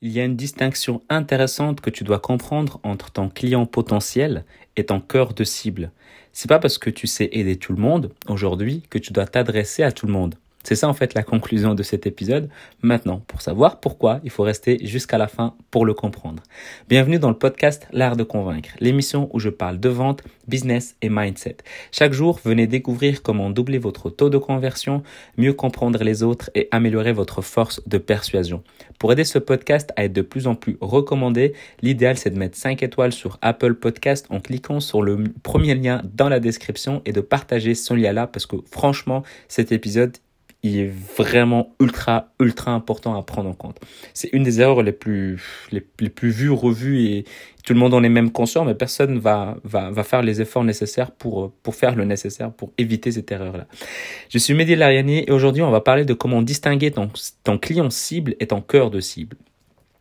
[0.00, 4.44] Il y a une distinction intéressante que tu dois comprendre entre ton client potentiel
[4.76, 5.90] et ton cœur de cible.
[6.32, 9.82] C'est pas parce que tu sais aider tout le monde aujourd'hui que tu dois t'adresser
[9.82, 10.36] à tout le monde.
[10.68, 12.50] C'est ça en fait la conclusion de cet épisode.
[12.82, 16.42] Maintenant, pour savoir pourquoi, il faut rester jusqu'à la fin pour le comprendre.
[16.90, 21.08] Bienvenue dans le podcast L'art de convaincre, l'émission où je parle de vente, business et
[21.08, 21.56] mindset.
[21.90, 25.02] Chaque jour, venez découvrir comment doubler votre taux de conversion,
[25.38, 28.62] mieux comprendre les autres et améliorer votre force de persuasion.
[28.98, 32.58] Pour aider ce podcast à être de plus en plus recommandé, l'idéal c'est de mettre
[32.58, 37.12] 5 étoiles sur Apple Podcast en cliquant sur le premier lien dans la description et
[37.12, 40.18] de partager ce lien là parce que franchement, cet épisode
[40.62, 43.78] il est vraiment ultra, ultra important à prendre en compte.
[44.12, 45.40] C'est une des erreurs les plus,
[45.70, 47.24] les, plus vues, revues et
[47.64, 50.64] tout le monde en est même conscient, mais personne va, va, va faire les efforts
[50.64, 53.66] nécessaires pour, pour faire le nécessaire pour éviter cette erreur-là.
[54.30, 57.10] Je suis Mehdi Lariani et aujourd'hui, on va parler de comment distinguer ton,
[57.44, 59.36] ton client cible et ton cœur de cible.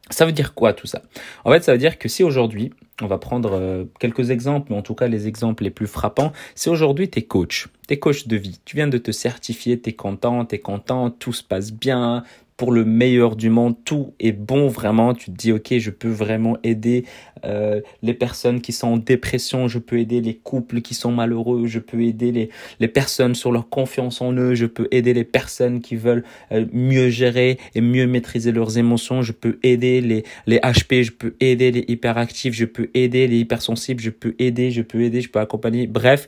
[0.09, 1.01] Ça veut dire quoi tout ça?
[1.43, 2.71] En fait, ça veut dire que si aujourd'hui,
[3.01, 6.31] on va prendre euh, quelques exemples, mais en tout cas les exemples les plus frappants,
[6.55, 8.59] c'est aujourd'hui tes coachs, tes coachs de vie.
[8.65, 12.23] Tu viens de te certifier, tu es content, tu es content, tout se passe bien,
[12.57, 15.13] pour le meilleur du monde, tout est bon vraiment.
[15.13, 17.05] Tu te dis ok, je peux vraiment aider
[17.45, 21.67] euh, les personnes qui sont en dépression, je peux aider les couples qui sont malheureux,
[21.67, 25.23] je peux aider les, les personnes sur leur confiance en eux, je peux aider les
[25.23, 30.23] personnes qui veulent euh, mieux gérer et mieux maîtriser leurs émotions, je peux aider les,
[30.47, 34.71] les HP, je peux aider les hyperactifs, je peux aider les hypersensibles, je peux aider,
[34.71, 35.85] je peux aider, je peux accompagner.
[35.85, 36.27] Bref,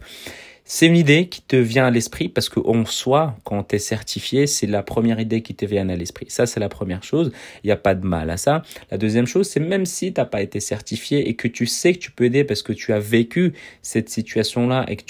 [0.71, 4.45] c'est une idée qui te vient à l'esprit parce qu'en soi, quand tu es certifié,
[4.45, 6.27] c'est la première idée qui te vient à l'esprit.
[6.29, 7.31] Ça, c'est la première chose.
[7.63, 8.61] Il n'y a pas de mal à ça.
[8.91, 11.93] La deuxième chose, c'est même si tu n'as pas été certifié et que tu sais
[11.93, 15.05] que tu peux aider parce que tu as vécu cette situation-là et que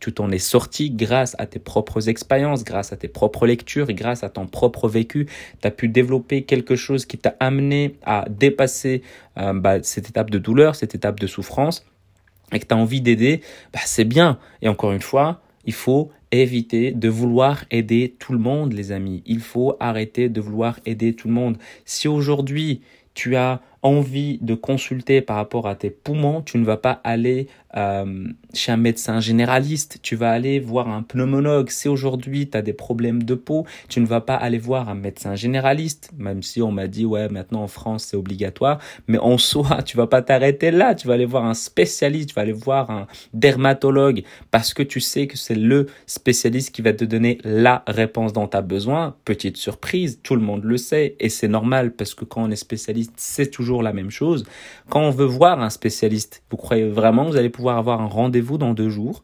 [0.00, 3.94] tu t'en es sorti grâce à tes propres expériences, grâce à tes propres lectures et
[3.94, 5.28] grâce à ton propre vécu.
[5.62, 9.02] Tu as pu développer quelque chose qui t'a amené à dépasser
[9.38, 11.86] euh, bah, cette étape de douleur, cette étape de souffrance
[12.52, 13.40] et que tu as envie d'aider,
[13.72, 14.38] bah c'est bien.
[14.62, 19.22] Et encore une fois, il faut éviter de vouloir aider tout le monde, les amis.
[19.26, 21.58] Il faut arrêter de vouloir aider tout le monde.
[21.84, 22.82] Si aujourd'hui,
[23.14, 27.48] tu as envie de consulter par rapport à tes poumons, tu ne vas pas aller
[27.76, 31.70] euh, chez un médecin généraliste, tu vas aller voir un pneumologue.
[31.70, 34.94] Si aujourd'hui tu as des problèmes de peau, tu ne vas pas aller voir un
[34.94, 39.38] médecin généraliste, même si on m'a dit ouais maintenant en France c'est obligatoire, mais en
[39.38, 42.52] soi tu vas pas t'arrêter là, tu vas aller voir un spécialiste, tu vas aller
[42.52, 44.24] voir un dermatologue.
[44.50, 48.48] Parce que tu sais que c'est le spécialiste qui va te donner la réponse dont
[48.48, 49.16] tu as besoin.
[49.24, 51.16] Petite surprise, tout le monde le sait.
[51.20, 54.44] Et c'est normal parce que quand on est spécialiste, c'est toujours la même chose.
[54.88, 58.06] Quand on veut voir un spécialiste, vous croyez vraiment que vous allez pouvoir avoir un
[58.06, 59.22] rendez-vous dans deux jours?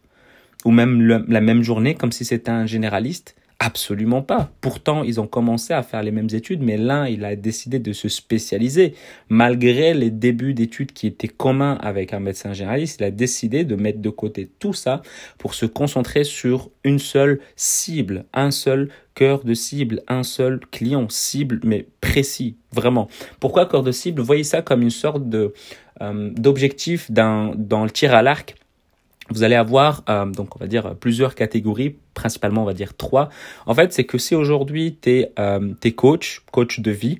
[0.65, 3.37] Ou même la même journée comme si c'était un généraliste?
[3.59, 4.51] Absolument pas.
[4.61, 7.95] Pourtant, ils ont commencé à faire les mêmes études, mais l'un, il a décidé de
[7.95, 8.95] se spécialiser.
[9.31, 13.75] Malgré les débuts d'études qui étaient communs avec un médecin généraliste, il a décidé de
[13.75, 15.01] mettre de côté tout ça
[15.39, 21.09] pour se concentrer sur une seule cible, un seul cœur de cible, un seul client
[21.09, 23.09] cible, mais précis, vraiment.
[23.41, 24.21] Pourquoi cœur de cible?
[24.21, 25.55] Voyez ça comme une sorte de
[26.03, 28.55] euh, d'objectif dans le tir à l'arc
[29.31, 33.29] vous allez avoir euh, donc on va dire plusieurs catégories, principalement on va dire trois.
[33.67, 37.19] En fait, c'est que si aujourd'hui tu es, euh, coach, coach de vie,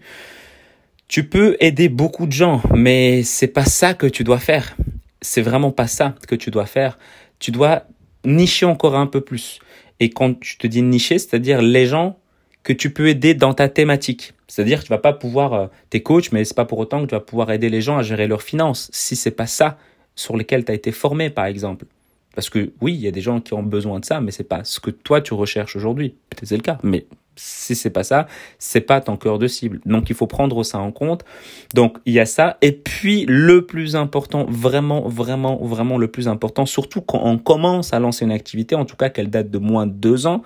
[1.09, 4.77] tu peux aider beaucoup de gens, mais c'est pas ça que tu dois faire.
[5.21, 6.99] C'est vraiment pas ça que tu dois faire.
[7.39, 7.85] Tu dois
[8.25, 9.61] nicher encore un peu plus.
[10.01, 12.19] Et quand je te dis nicher, c'est-à-dire les gens
[12.63, 14.35] que tu peux aider dans ta thématique.
[14.49, 17.15] C'est-à-dire tu vas pas pouvoir, euh, t'es coach, mais c'est pas pour autant que tu
[17.15, 18.91] vas pouvoir aider les gens à gérer leurs finances.
[18.93, 19.79] Si c'est pas ça
[20.17, 21.87] sur lesquels tu as été formé, par exemple.
[22.35, 24.45] Parce que oui, il y a des gens qui ont besoin de ça, mais c'est
[24.45, 26.15] pas ce que toi tu recherches aujourd'hui.
[26.29, 27.07] Peut-être c'est le cas, mais
[27.37, 28.27] si c'est pas ça,
[28.59, 29.81] c'est pas ton cœur de cible.
[29.87, 31.25] Donc il faut prendre ça en compte.
[31.75, 32.57] Donc il y a ça.
[32.63, 37.93] Et puis le plus important, vraiment, vraiment, vraiment le plus important, surtout quand on commence
[37.93, 40.43] à lancer une activité, en tout cas qu'elle date de moins de deux ans,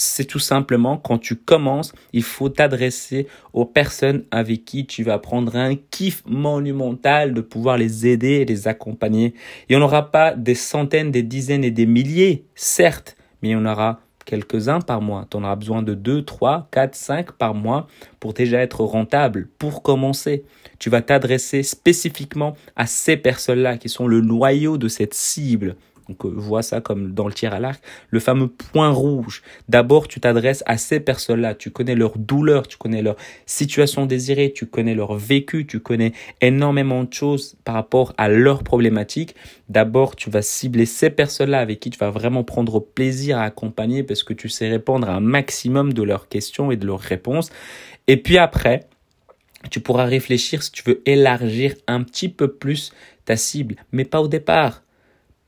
[0.00, 5.18] c'est tout simplement quand tu commences, il faut t'adresser aux personnes avec qui tu vas
[5.18, 9.34] prendre un kiff monumental de pouvoir les aider et les accompagner.
[9.68, 13.66] Il n'y en aura pas des centaines, des dizaines et des milliers, certes, mais en
[13.66, 15.26] aura quelques-uns par mois.
[15.30, 17.86] Tu en auras besoin de 2, 3, 4, 5 par mois
[18.20, 19.48] pour déjà être rentable.
[19.58, 20.44] Pour commencer,
[20.78, 25.76] tu vas t'adresser spécifiquement à ces personnes-là qui sont le noyau de cette cible.
[26.10, 27.80] Donc, euh, vois ça comme dans le tir à l'arc.
[28.10, 29.42] Le fameux point rouge.
[29.68, 31.54] D'abord, tu t'adresses à ces personnes-là.
[31.54, 33.14] Tu connais leur douleur, tu connais leur
[33.46, 38.64] situation désirée, tu connais leur vécu, tu connais énormément de choses par rapport à leurs
[38.64, 39.36] problématiques.
[39.68, 44.02] D'abord, tu vas cibler ces personnes-là avec qui tu vas vraiment prendre plaisir à accompagner
[44.02, 47.50] parce que tu sais répondre à un maximum de leurs questions et de leurs réponses.
[48.08, 48.88] Et puis après,
[49.70, 52.92] tu pourras réfléchir si tu veux élargir un petit peu plus
[53.26, 54.82] ta cible, mais pas au départ.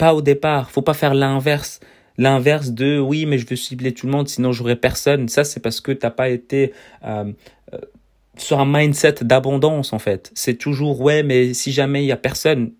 [0.02, 0.72] Pas au départ.
[0.72, 1.78] Faut pas faire l'inverse.
[2.18, 5.28] L'inverse de oui, mais je veux cibler tout le monde, sinon j'aurai personne.
[5.28, 6.72] Ça, c'est parce que tu n'as pas été
[7.04, 7.32] euh,
[7.72, 7.78] euh,
[8.36, 10.32] sur un mindset d'abondance, en fait.
[10.34, 12.72] C'est toujours ouais, mais si jamais il y a personne,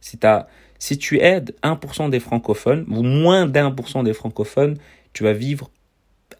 [0.00, 0.48] si, as,
[0.78, 3.70] si tu aides 1% des francophones, ou moins d'un
[4.02, 4.78] des francophones,
[5.12, 5.70] tu vas vivre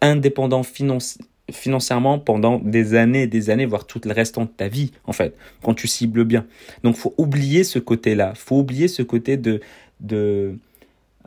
[0.01, 4.67] indépendant financièrement financièrement pendant des années et des années, voire tout le restant de ta
[4.67, 6.45] vie, en fait, quand tu cibles bien.
[6.83, 8.33] Donc, faut oublier ce côté-là.
[8.35, 9.59] faut oublier ce côté de,
[9.99, 10.57] de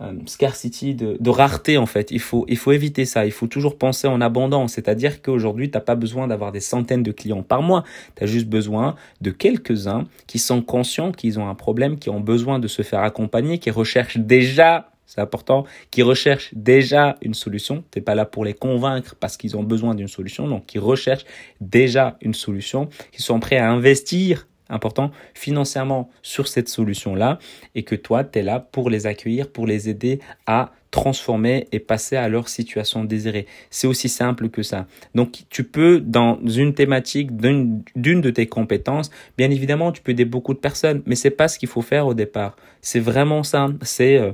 [0.00, 2.10] euh, scarcity, de, rareté, en fait.
[2.10, 3.26] Il faut, il faut éviter ça.
[3.26, 4.74] Il faut toujours penser en abondance.
[4.74, 7.84] C'est-à-dire qu'aujourd'hui, tu n'as pas besoin d'avoir des centaines de clients par mois.
[8.16, 12.20] Tu as juste besoin de quelques-uns qui sont conscients qu'ils ont un problème, qui ont
[12.20, 17.84] besoin de se faire accompagner, qui recherchent déjà c'est important, qui recherchent déjà une solution.
[17.90, 20.78] Tu n'es pas là pour les convaincre parce qu'ils ont besoin d'une solution, donc qui
[20.78, 21.26] recherchent
[21.60, 27.38] déjà une solution, qui sont prêts à investir, important, financièrement sur cette solution-là,
[27.74, 31.78] et que toi, tu es là pour les accueillir, pour les aider à transformer et
[31.78, 33.46] passer à leur situation désirée.
[33.70, 34.86] C'est aussi simple que ça.
[35.14, 40.24] Donc tu peux, dans une thématique d'une de tes compétences, bien évidemment, tu peux aider
[40.24, 42.56] beaucoup de personnes, mais c'est pas ce qu'il faut faire au départ.
[42.80, 43.68] C'est vraiment ça.
[43.82, 44.32] C'est euh,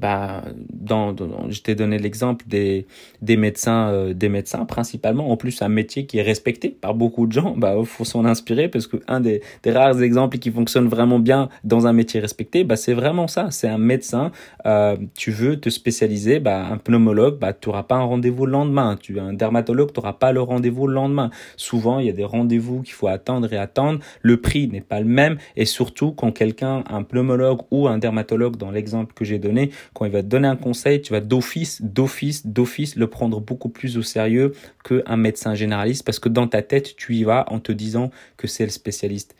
[0.00, 0.42] bah,
[0.72, 1.14] dans,
[1.50, 2.86] je t'ai donné l'exemple des,
[3.20, 5.30] des médecins, euh, des médecins principalement.
[5.30, 7.54] En plus, un métier qui est respecté par beaucoup de gens.
[7.56, 11.50] Bah, faut s'en inspirer parce que un des, des, rares exemples qui fonctionne vraiment bien
[11.64, 13.50] dans un métier respecté, bah, c'est vraiment ça.
[13.50, 14.32] C'est un médecin.
[14.64, 18.52] Euh, tu veux te spécialiser, bah, un pneumologue, bah, tu n'auras pas un rendez-vous le
[18.52, 18.96] lendemain.
[19.00, 21.30] Tu un dermatologue, tu n'auras pas le rendez-vous le lendemain.
[21.56, 24.00] Souvent, il y a des rendez-vous qu'il faut attendre et attendre.
[24.22, 28.56] Le prix n'est pas le même et surtout quand quelqu'un, un pneumologue ou un dermatologue,
[28.56, 31.82] dans l'exemple que j'ai donné, quand il va te donner un conseil, tu vas d'office,
[31.82, 34.52] d'office, d'office le prendre beaucoup plus au sérieux
[34.84, 38.46] qu'un médecin généraliste parce que dans ta tête, tu y vas en te disant que
[38.46, 39.34] c'est le spécialiste.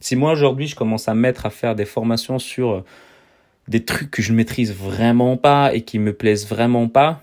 [0.00, 2.84] Si moi aujourd'hui je commence à mettre à faire des formations sur euh,
[3.68, 7.22] des trucs que je ne maîtrise vraiment pas et qui me plaisent vraiment pas,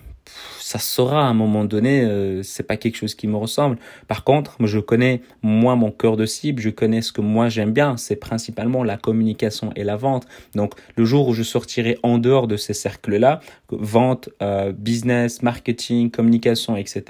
[0.59, 3.77] ça sera à un moment donné, euh, c'est pas quelque chose qui me ressemble.
[4.07, 7.71] Par contre, je connais moi mon cœur de cible, je connais ce que moi j'aime
[7.71, 10.27] bien, c'est principalement la communication et la vente.
[10.55, 13.39] Donc le jour où je sortirai en dehors de ces cercles-là,
[13.69, 17.03] vente, euh, business, marketing, communication, etc.,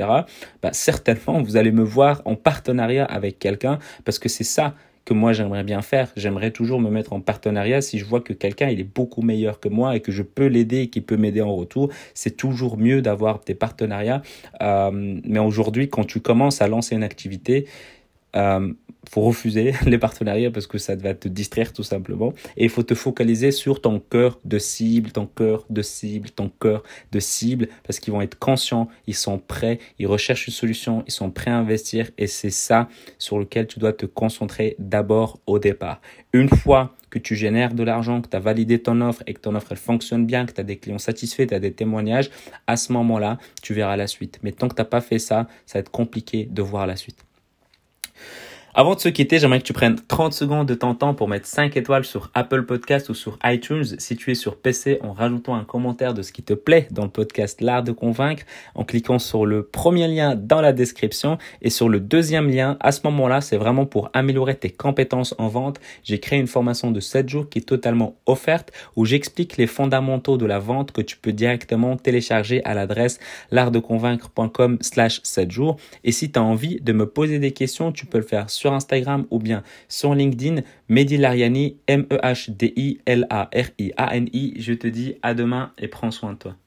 [0.62, 4.76] bah, certainement vous allez me voir en partenariat avec quelqu'un parce que c'est ça
[5.14, 6.12] moi j'aimerais bien faire.
[6.16, 9.60] J'aimerais toujours me mettre en partenariat si je vois que quelqu'un il est beaucoup meilleur
[9.60, 11.90] que moi et que je peux l'aider et qu'il peut m'aider en retour.
[12.14, 14.22] C'est toujours mieux d'avoir des partenariats.
[14.62, 17.68] Euh, mais aujourd'hui, quand tu commences à lancer une activité,
[18.36, 18.74] euh,
[19.10, 22.34] faut refuser les partenariats parce que ça va te distraire tout simplement.
[22.56, 26.50] Et il faut te focaliser sur ton cœur de cible, ton cœur de cible, ton
[26.50, 31.04] cœur de cible, parce qu'ils vont être conscients, ils sont prêts, ils recherchent une solution,
[31.08, 32.10] ils sont prêts à investir.
[32.18, 36.02] Et c'est ça sur lequel tu dois te concentrer d'abord au départ.
[36.34, 39.40] Une fois que tu génères de l'argent, que tu as validé ton offre et que
[39.40, 42.30] ton offre elle fonctionne bien, que tu as des clients satisfaits, tu as des témoignages,
[42.68, 44.40] à ce moment-là, tu verras la suite.
[44.44, 46.96] Mais tant que tu n'as pas fait ça, ça va être compliqué de voir la
[46.96, 47.24] suite.
[48.80, 51.48] Avant de se quitter, j'aimerais que tu prennes 30 secondes de ton temps pour mettre
[51.48, 55.56] 5 étoiles sur Apple Podcast ou sur iTunes si tu es sur PC en rajoutant
[55.56, 58.44] un commentaire de ce qui te plaît dans le podcast L'Art de Convaincre
[58.76, 62.78] en cliquant sur le premier lien dans la description et sur le deuxième lien.
[62.80, 65.80] À ce moment-là, c'est vraiment pour améliorer tes compétences en vente.
[66.04, 70.38] J'ai créé une formation de 7 jours qui est totalement offerte où j'explique les fondamentaux
[70.38, 75.78] de la vente que tu peux directement télécharger à l'adresse l'artdeconvaincre.com slash 7 jours.
[76.04, 79.26] Et si tu as envie de me poser des questions, tu peux le faire Instagram
[79.32, 84.54] ou bien sur LinkedIn, Mehdi Lariani, M-E-H-D-I-L-A-R-I-A-N-I.
[84.58, 86.58] Je te dis à demain et prends soin de toi.